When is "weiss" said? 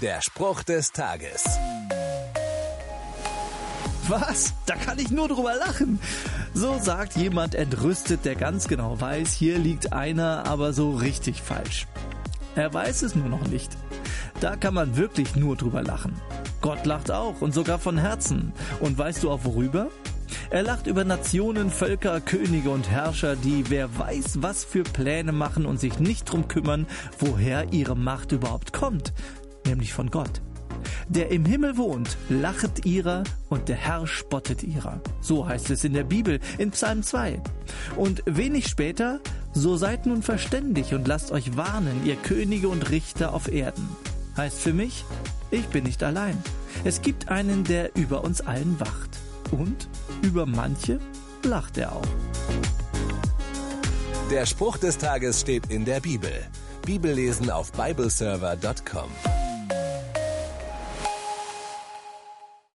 8.98-9.34, 12.72-13.02, 23.98-24.42